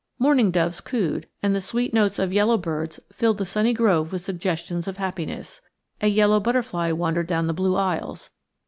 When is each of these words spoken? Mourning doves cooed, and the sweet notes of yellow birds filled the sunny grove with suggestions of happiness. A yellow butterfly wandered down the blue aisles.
Mourning 0.17 0.49
doves 0.49 0.81
cooed, 0.81 1.27
and 1.43 1.53
the 1.53 1.61
sweet 1.61 1.93
notes 1.93 2.17
of 2.17 2.33
yellow 2.33 2.57
birds 2.57 2.99
filled 3.13 3.37
the 3.37 3.45
sunny 3.45 3.71
grove 3.71 4.11
with 4.11 4.25
suggestions 4.25 4.87
of 4.87 4.97
happiness. 4.97 5.61
A 6.01 6.07
yellow 6.07 6.39
butterfly 6.39 6.91
wandered 6.91 7.27
down 7.27 7.45
the 7.45 7.53
blue 7.53 7.75
aisles. 7.75 8.31